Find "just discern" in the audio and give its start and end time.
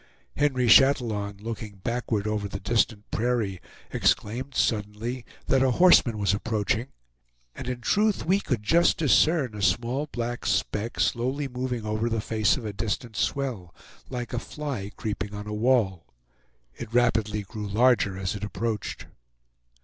8.63-9.53